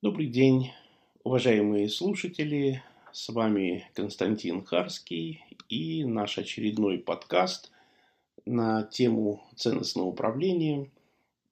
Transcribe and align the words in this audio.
Добрый 0.00 0.28
день, 0.28 0.70
уважаемые 1.24 1.88
слушатели. 1.88 2.84
С 3.10 3.30
вами 3.30 3.90
Константин 3.94 4.64
Харский 4.64 5.44
и 5.68 6.04
наш 6.04 6.38
очередной 6.38 6.98
подкаст 6.98 7.72
на 8.46 8.84
тему 8.84 9.42
ценностного 9.56 10.06
управления. 10.06 10.88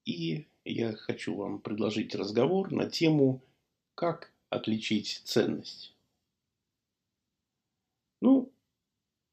И 0.04 0.46
я 0.64 0.93
хочу 0.93 1.35
вам 1.35 1.59
предложить 1.59 2.14
разговор 2.14 2.70
на 2.70 2.88
тему 2.88 3.43
«Как 3.96 4.30
отличить 4.48 5.22
ценность?». 5.24 5.92
Ну, 8.20 8.52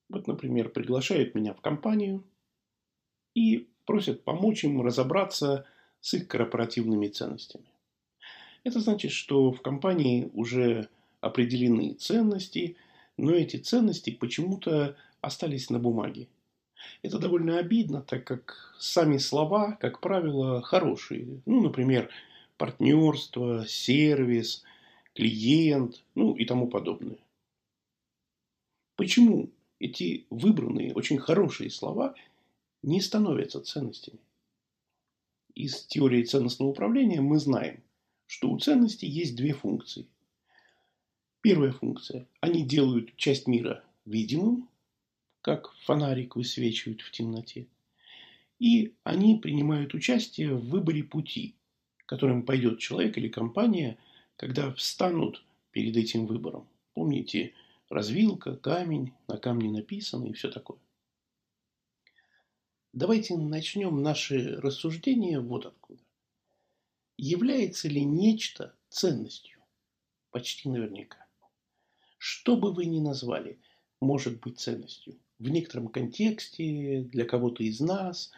вот, 0.09 0.25
например, 0.25 0.69
приглашают 0.69 1.35
меня 1.35 1.53
в 1.53 1.61
компанию 1.61 2.23
и 3.35 3.69
просят 3.85 4.23
помочь 4.23 4.63
им 4.63 4.81
разобраться 4.81 5.67
с 6.01 6.15
их 6.15 6.27
корпоративными 6.27 7.09
ценностями. 7.09 7.72
Это 8.63 8.79
значит, 8.79 9.11
что 9.11 9.51
в 9.51 9.61
компании 9.61 10.29
уже 10.33 10.89
определены 11.19 11.93
ценности, 11.93 12.77
но 13.17 13.31
эти 13.31 13.57
ценности 13.57 14.09
почему-то 14.11 14.95
остались 15.21 15.69
на 15.69 15.79
бумаге. 15.79 16.27
Это 17.01 17.19
довольно 17.19 17.59
обидно, 17.59 18.01
так 18.01 18.25
как 18.25 18.75
сами 18.79 19.17
слова, 19.17 19.77
как 19.79 19.99
правило, 19.99 20.61
хорошие. 20.61 21.41
Ну, 21.45 21.61
например, 21.61 22.09
партнерство, 22.57 23.65
сервис, 23.67 24.63
клиент, 25.13 26.03
ну 26.15 26.33
и 26.35 26.45
тому 26.45 26.67
подобное. 26.67 27.17
Почему 28.95 29.49
эти 29.79 30.25
выбранные, 30.29 30.93
очень 30.93 31.17
хорошие 31.17 31.69
слова 31.69 32.15
не 32.81 33.01
становятся 33.01 33.61
ценностями? 33.61 34.19
Из 35.55 35.85
теории 35.85 36.23
ценностного 36.23 36.69
управления 36.69 37.19
мы 37.19 37.39
знаем– 37.39 37.83
что 38.33 38.49
у 38.49 38.57
ценностей 38.57 39.05
есть 39.05 39.35
две 39.35 39.53
функции. 39.53 40.07
Первая 41.41 41.71
функция. 41.71 42.27
Они 42.39 42.65
делают 42.65 43.15
часть 43.15 43.45
мира 43.45 43.83
видимым, 44.05 44.69
как 45.41 45.71
фонарик 45.85 46.35
высвечивает 46.35 47.01
в 47.01 47.11
темноте. 47.11 47.67
И 48.57 48.95
они 49.03 49.37
принимают 49.37 49.93
участие 49.93 50.55
в 50.55 50.67
выборе 50.67 51.03
пути, 51.03 51.53
которым 52.07 52.41
пойдет 52.43 52.79
человек 52.79 53.19
или 53.19 53.27
компания, 53.27 53.99
когда 54.35 54.73
встанут 54.73 55.43
перед 55.69 55.95
этим 55.95 56.25
выбором. 56.25 56.67
Помните, 56.95 57.53
развилка, 57.87 58.55
камень, 58.55 59.13
на 59.27 59.37
камне 59.37 59.69
написано 59.69 60.25
и 60.25 60.33
все 60.33 60.49
такое. 60.49 60.79
Давайте 62.93 63.37
начнем 63.37 64.01
наши 64.01 64.55
рассуждения 64.55 65.39
вот 65.39 65.67
откуда. 65.67 66.02
Является 67.25 67.87
ли 67.87 68.03
нечто 68.03 68.75
ценностью? 68.89 69.57
Почти 70.29 70.67
наверняка. 70.67 71.25
Что 72.17 72.57
бы 72.57 72.73
вы 72.73 72.83
ни 72.83 72.99
назвали, 72.99 73.61
может 74.01 74.41
быть 74.41 74.59
ценностью. 74.59 75.17
В 75.39 75.47
некотором 75.47 75.87
контексте, 75.87 77.03
для 77.03 77.23
кого-то 77.23 77.63
из 77.63 77.79
нас, 77.79 78.33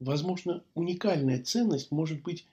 возможно, 0.00 0.64
уникальная 0.74 1.44
ценность 1.44 1.92
может 1.92 2.22
быть 2.22 2.44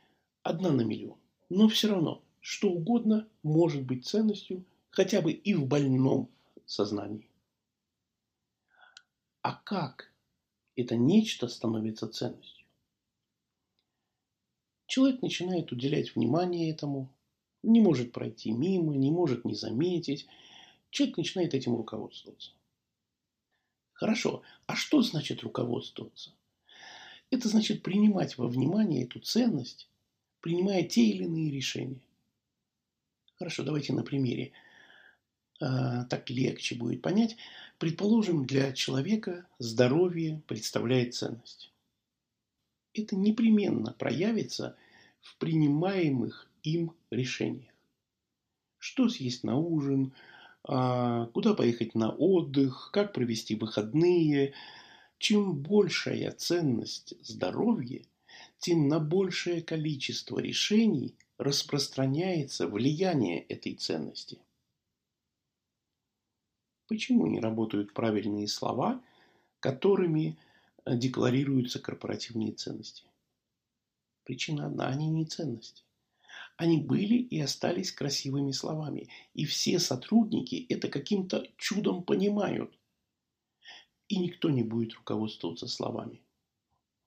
одна 0.44 0.70
на 0.70 0.82
миллион. 0.82 1.18
Но 1.50 1.68
все 1.68 1.88
равно, 1.88 2.24
что 2.42 2.70
угодно 2.70 3.28
может 3.42 3.82
быть 3.82 4.06
ценностью, 4.06 4.64
хотя 4.92 5.20
бы 5.20 5.32
и 5.32 5.56
в 5.56 5.66
больном 5.66 6.30
сознании. 6.68 7.28
А 9.42 9.56
как 9.56 10.14
это 10.76 10.96
нечто 10.96 11.48
становится 11.48 12.08
ценностью? 12.08 12.61
Человек 14.92 15.22
начинает 15.22 15.72
уделять 15.72 16.14
внимание 16.18 16.70
этому, 16.70 17.08
не 17.64 17.80
может 17.80 18.12
пройти 18.12 18.52
мимо, 18.52 18.94
не 18.94 19.10
может 19.10 19.46
не 19.46 19.56
заметить. 19.56 20.28
Человек 20.90 21.16
начинает 21.16 21.54
этим 21.54 21.78
руководствоваться. 21.78 22.52
Хорошо, 23.94 24.42
а 24.66 24.76
что 24.76 25.02
значит 25.02 25.44
руководствоваться? 25.44 26.34
Это 27.30 27.48
значит 27.48 27.84
принимать 27.84 28.38
во 28.38 28.50
внимание 28.50 29.06
эту 29.06 29.22
ценность, 29.22 29.88
принимая 30.42 30.84
те 30.84 31.06
или 31.06 31.24
иные 31.24 31.52
решения. 31.52 32.02
Хорошо, 33.36 33.64
давайте 33.64 33.94
на 33.94 34.04
примере. 34.04 34.52
А, 35.62 36.04
так 36.04 36.30
легче 36.30 36.76
будет 36.76 37.02
понять. 37.02 37.38
Предположим, 37.78 38.46
для 38.46 38.74
человека 38.74 39.48
здоровье 39.58 40.42
представляет 40.48 41.14
ценность 41.14 41.71
это 42.94 43.16
непременно 43.16 43.94
проявится 43.94 44.76
в 45.22 45.38
принимаемых 45.38 46.50
им 46.64 46.94
решениях. 47.10 47.74
Что 48.78 49.10
съесть 49.10 49.44
на 49.44 49.58
ужин, 49.58 50.14
а, 50.64 51.28
куда 51.28 51.54
поехать 51.54 51.96
на 51.96 52.10
отдых, 52.12 52.90
как 52.94 53.14
провести 53.14 53.56
выходные. 53.56 54.54
Чем 55.18 55.56
большая 55.56 56.32
ценность 56.32 57.14
здоровья, 57.24 58.04
тем 58.58 58.88
на 58.88 59.00
большее 59.00 59.62
количество 59.62 60.40
решений 60.40 61.16
распространяется 61.38 62.68
влияние 62.68 63.42
этой 63.42 63.76
ценности. 63.76 64.40
Почему 66.88 67.28
не 67.28 67.40
работают 67.40 67.94
правильные 67.94 68.48
слова, 68.48 69.02
которыми 69.60 70.38
декларируются 70.86 71.80
корпоративные 71.80 72.54
ценности. 72.54 73.04
Причина 74.24 74.68
одна– 74.68 74.88
они 74.90 75.10
не 75.10 75.26
ценности. 75.26 75.84
Они 76.58 76.80
были 76.80 77.16
и 77.16 77.40
остались 77.40 77.92
красивыми 77.92 78.52
словами. 78.52 79.10
И 79.34 79.46
все 79.46 79.80
сотрудники 79.80 80.66
это 80.70 80.90
каким-то 80.90 81.48
чудом 81.58 82.04
понимают. 82.04 82.78
И 84.08 84.18
никто 84.18 84.50
не 84.50 84.64
будет 84.64 84.94
руководствоваться 84.94 85.68
словами. 85.68 86.22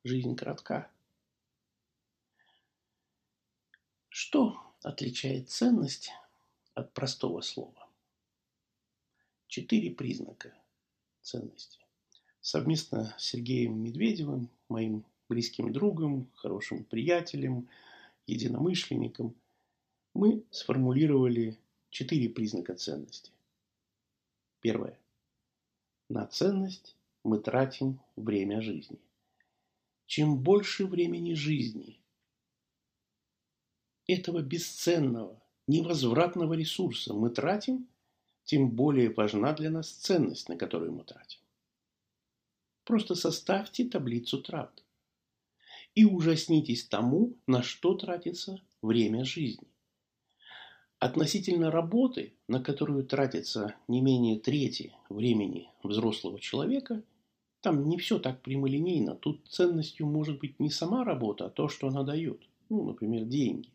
Жизнь 0.02 0.34
коротка. 0.34 0.90
Что 4.08 4.60
отличает 4.82 5.50
ценность 5.50 6.10
от 6.74 6.92
простого 6.94 7.40
слова? 7.40 7.88
Четыре 9.48 9.90
признака 9.90 10.52
ценности 11.22 11.83
совместно 12.44 13.14
с 13.16 13.24
Сергеем 13.24 13.82
Медведевым, 13.82 14.50
моим 14.68 15.02
близким 15.30 15.72
другом, 15.72 16.28
хорошим 16.34 16.84
приятелем, 16.84 17.68
единомышленником, 18.26 19.34
мы 20.12 20.44
сформулировали 20.50 21.58
четыре 21.88 22.28
признака 22.28 22.74
ценности. 22.74 23.32
Первое. 24.60 24.98
На 26.10 26.26
ценность 26.26 26.94
мы 27.24 27.38
тратим 27.38 27.98
время 28.14 28.60
жизни. 28.60 28.98
Чем 30.04 30.36
больше 30.36 30.86
времени 30.86 31.32
жизни 31.32 31.98
этого 34.06 34.42
бесценного, 34.42 35.40
невозвратного 35.66 36.52
ресурса 36.52 37.14
мы 37.14 37.30
тратим, 37.30 37.88
тем 38.44 38.68
более 38.68 39.08
важна 39.08 39.54
для 39.54 39.70
нас 39.70 39.88
ценность, 39.88 40.50
на 40.50 40.58
которую 40.58 40.92
мы 40.92 41.04
тратим. 41.04 41.40
Просто 42.84 43.14
составьте 43.14 43.84
таблицу 43.84 44.42
трат. 44.42 44.84
И 45.94 46.04
ужаснитесь 46.04 46.84
тому, 46.84 47.36
на 47.46 47.62
что 47.62 47.94
тратится 47.94 48.60
время 48.82 49.24
жизни. 49.24 49.68
Относительно 50.98 51.70
работы, 51.70 52.34
на 52.48 52.62
которую 52.62 53.04
тратится 53.04 53.74
не 53.88 54.00
менее 54.00 54.38
трети 54.38 54.92
времени 55.08 55.70
взрослого 55.82 56.40
человека, 56.40 57.02
там 57.60 57.88
не 57.88 57.98
все 57.98 58.18
так 58.18 58.42
прямолинейно. 58.42 59.14
Тут 59.14 59.46
ценностью 59.48 60.06
может 60.06 60.38
быть 60.38 60.60
не 60.60 60.70
сама 60.70 61.04
работа, 61.04 61.46
а 61.46 61.50
то, 61.50 61.68
что 61.68 61.88
она 61.88 62.02
дает. 62.02 62.42
Ну, 62.68 62.84
например, 62.84 63.24
деньги. 63.24 63.70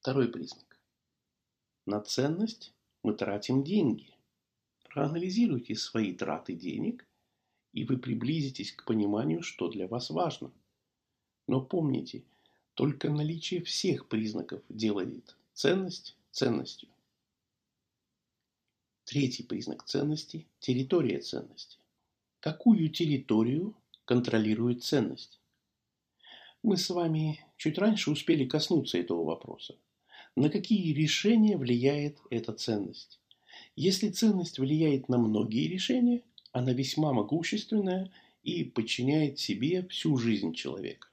Второй 0.00 0.28
признак. 0.28 0.80
На 1.86 2.00
ценность 2.00 2.72
мы 3.02 3.14
тратим 3.14 3.64
деньги. 3.64 4.14
Проанализируйте 4.88 5.74
свои 5.74 6.14
траты 6.14 6.54
денег 6.54 7.06
и 7.72 7.84
вы 7.84 7.98
приблизитесь 7.98 8.72
к 8.72 8.84
пониманию, 8.84 9.42
что 9.42 9.68
для 9.68 9.86
вас 9.86 10.10
важно. 10.10 10.50
Но 11.46 11.60
помните, 11.60 12.24
только 12.74 13.10
наличие 13.10 13.62
всех 13.62 14.08
признаков 14.08 14.62
делает 14.68 15.36
ценность 15.52 16.16
ценностью. 16.30 16.88
Третий 19.04 19.42
признак 19.42 19.84
ценности– 19.84 20.46
территория 20.60 21.18
ценности. 21.20 21.78
Какую 22.40 22.88
территорию 22.90 23.74
контролирует 24.04 24.84
ценность? 24.84 25.40
Мы 26.62 26.76
с 26.76 26.90
вами 26.90 27.44
чуть 27.56 27.78
раньше 27.78 28.10
успели 28.10 28.44
коснуться 28.44 28.98
этого 28.98 29.24
вопроса. 29.24 29.76
На 30.36 30.50
какие 30.50 30.92
решения 30.92 31.56
влияет 31.56 32.18
эта 32.30 32.52
ценность? 32.52 33.18
Если 33.74 34.10
ценность 34.10 34.58
влияет 34.58 35.08
на 35.08 35.18
многие 35.18 35.66
решения, 35.68 36.22
она 36.58 36.72
весьма 36.72 37.12
могущественная 37.12 38.10
и 38.42 38.64
подчиняет 38.64 39.38
себе 39.38 39.86
всю 39.88 40.16
жизнь 40.16 40.52
человека. 40.52 41.08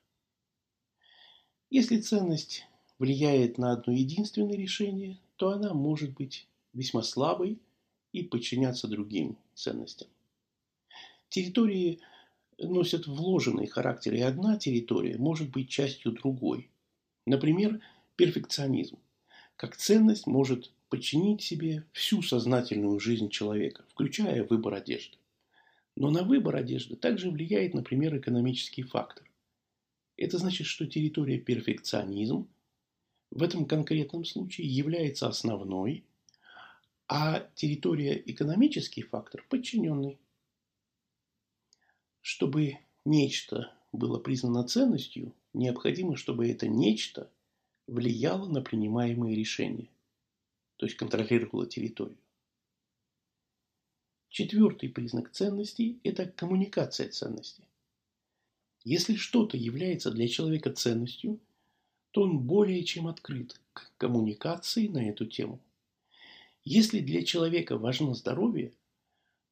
Если 1.69 2.00
ценность 2.00 2.65
влияет 3.00 3.57
на 3.57 3.74
одно 3.74 3.94
единственное 3.94 4.56
решение, 4.56 5.19
то 5.36 5.50
она 5.50 5.74
может 5.74 6.13
быть 6.13 6.47
весьма 6.74 7.03
слабой 7.03 7.59
и 8.12 8.24
подчиняться 8.24 8.88
другим 8.88 9.38
ценностям. 9.53 10.07
Территории 11.30 12.00
носят 12.57 13.07
вложенный 13.07 13.68
характер, 13.68 14.13
и 14.13 14.21
одна 14.21 14.57
территория 14.57 15.18
может 15.18 15.50
быть 15.51 15.69
частью 15.69 16.13
другой. 16.13 16.69
Например, 17.25 17.81
перфекционизм. 18.15 18.97
Как 19.57 19.75
ценность 19.75 20.27
может 20.27 20.71
подчинить 20.89 21.42
себе 21.42 21.83
всю 21.92 22.21
сознательную 22.21 23.00
жизнь 23.00 23.30
человека, 23.30 23.83
включая 23.89 24.44
выбор 24.44 24.75
одежды. 24.75 25.18
Но 25.95 26.09
на 26.09 26.24
выбор 26.24 26.57
одежды 26.57 26.95
также 26.95 27.30
влияет, 27.30 27.74
например, 27.74 28.18
экономический 28.18 28.83
фактор. 28.83 29.25
Это 30.18 30.38
значит, 30.38 30.68
что 30.68 30.86
территория 30.86 31.38
перфекционизм 31.38 32.47
в 33.31 33.44
этом 33.44 33.65
конкретном 33.65 34.25
случае 34.25 34.68
является 34.68 35.27
основной, 35.27 36.06
а 37.07 37.47
территория 37.56 38.21
экономический 38.25 39.03
фактор 39.03 39.45
подчиненный. 39.50 40.18
Чтобы 42.21 42.80
нечто 43.06 43.71
было 43.92 44.19
признано 44.19 44.68
ценностью, 44.68 45.33
необходимо, 45.53 46.15
чтобы 46.18 46.50
это 46.50 46.68
нечто 46.68 47.30
влияло 47.88 48.47
на 48.47 48.62
принимаемые 48.62 49.36
решения, 49.36 49.89
то 50.77 50.86
есть 50.86 50.97
контролировало 50.97 51.68
территорию. 51.68 52.18
Четвертый 54.37 54.89
признак 54.89 55.31
ценностей– 55.31 55.97
это 56.03 56.25
коммуникация 56.25 57.07
ценностей. 57.07 57.63
Если 58.83 59.15
что-то 59.15 59.55
является 59.55 60.11
для 60.11 60.27
человека 60.27 60.73
ценностью, 60.73 61.39
то 62.11 62.23
он 62.23 62.39
более 62.39 62.83
чем 62.83 63.07
открыт 63.07 63.57
к 63.71 63.93
коммуникации 63.97 64.89
на 64.89 65.09
эту 65.09 65.25
тему. 65.25 65.61
Если 66.65 66.99
для 66.99 67.23
человека 67.23 67.77
важно 67.77 68.13
здоровье, 68.13 68.73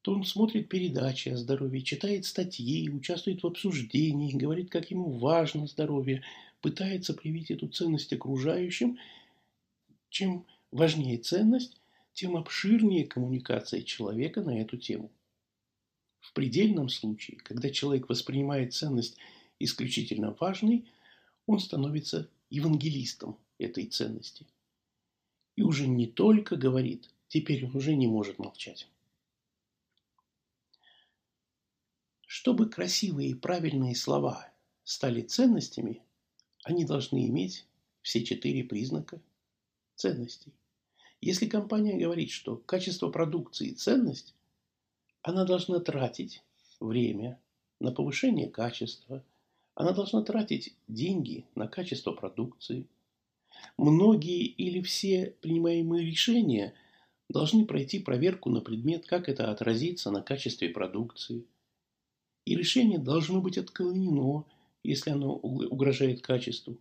то 0.02 0.12
он 0.12 0.22
смотрит 0.22 0.68
передачи 0.68 1.30
о 1.30 1.38
здоровье, 1.38 1.80
читает 1.80 2.26
статьи, 2.26 2.90
участвует 2.90 3.42
в 3.42 3.46
обсуждении, 3.46 4.36
говорит, 4.36 4.68
как 4.68 4.90
ему 4.90 5.12
важно 5.12 5.66
здоровье, 5.66 6.22
пытается 6.60 7.14
привить 7.14 7.50
эту 7.50 7.68
ценность 7.68 8.12
окружающим. 8.12 8.98
Чем 10.10 10.44
важнее 10.70 11.16
ценность, 11.16 11.80
тем 12.14 12.36
обширнее 12.36 13.06
коммуникация 13.06 13.82
человека 13.82 14.40
на 14.40 14.60
эту 14.60 14.76
тему. 14.78 15.10
В 16.20 16.32
предельном 16.32 16.88
случае, 16.88 17.36
когда 17.38 17.68
человек 17.68 18.08
воспринимает 18.08 18.72
ценность 18.72 19.18
исключительно 19.58 20.34
важной, 20.40 20.88
он 21.46 21.58
становится 21.58 22.30
евангелистом 22.48 23.36
этой 23.58 23.86
ценности. 23.86 24.46
И 25.56 25.62
уже 25.62 25.86
не 25.86 26.06
только 26.06 26.56
говорит, 26.56 27.10
теперь 27.28 27.66
он 27.66 27.76
уже 27.76 27.94
не 27.94 28.06
может 28.06 28.38
молчать. 28.38 28.88
Чтобы 32.26 32.68
красивые 32.68 33.30
и 33.30 33.34
правильные 33.34 33.94
слова 33.94 34.50
стали 34.84 35.20
ценностями, 35.20 36.00
они 36.62 36.84
должны 36.84 37.26
иметь 37.26 37.66
все 38.02 38.24
четыре 38.24 38.64
признака 38.64 39.20
ценностей. 39.94 40.52
Если 41.24 41.46
компания 41.46 41.96
говорит, 41.96 42.30
что 42.30 42.56
качество 42.66 43.08
продукции– 43.08 43.70
ценность, 43.72 44.34
она 45.22 45.46
должна 45.46 45.80
тратить 45.80 46.42
время 46.80 47.40
на 47.80 47.92
повышение 47.92 48.50
качества, 48.50 49.24
она 49.74 49.92
должна 49.92 50.20
тратить 50.20 50.74
деньги 50.86 51.46
на 51.54 51.66
качество 51.66 52.12
продукции. 52.12 52.86
Многие 53.78 54.44
или 54.44 54.82
все 54.82 55.34
принимаемые 55.40 56.04
решения 56.04 56.74
должны 57.30 57.64
пройти 57.64 58.00
проверку 58.00 58.50
на 58.50 58.60
предмет, 58.60 59.06
как 59.06 59.30
это 59.30 59.50
отразится 59.50 60.10
на 60.10 60.20
качестве 60.20 60.68
продукции. 60.68 61.46
И 62.44 62.54
решение 62.54 62.98
должно 62.98 63.40
быть 63.40 63.56
отклонено, 63.56 64.44
если 64.82 65.08
оно 65.08 65.34
угрожает 65.36 66.20
качеству 66.20 66.76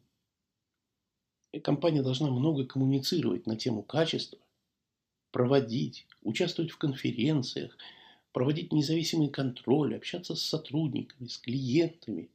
компания 1.59 2.01
должна 2.01 2.29
много 2.29 2.65
коммуницировать 2.65 3.45
на 3.45 3.55
тему 3.55 3.83
качества, 3.83 4.39
проводить, 5.31 6.07
участвовать 6.21 6.71
в 6.71 6.77
конференциях, 6.77 7.77
проводить 8.31 8.71
независимый 8.71 9.29
контроль, 9.29 9.95
общаться 9.95 10.35
с 10.35 10.41
сотрудниками, 10.41 11.27
с 11.27 11.37
клиентами. 11.37 12.29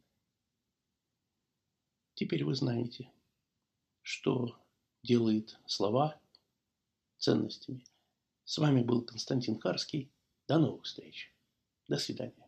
Теперь 2.15 2.45
вы 2.45 2.55
знаете, 2.55 3.11
что 4.03 4.57
делает 5.03 5.59
слова 5.67 6.21
ценностями. 7.19 7.85
С 8.45 8.59
вами 8.59 8.83
был 8.83 9.03
Константин 9.03 9.59
Харский. 9.59 10.11
До 10.47 10.59
новых 10.59 10.85
встреч. 10.85 11.31
До 11.89 11.99
свидания. 11.99 12.48